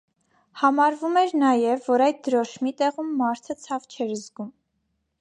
[0.61, 4.55] Համարվում էր նաև, որ այդ դրոշմի տեղում մարդը ցավ չէր զգում։